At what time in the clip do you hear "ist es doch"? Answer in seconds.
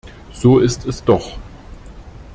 0.57-1.37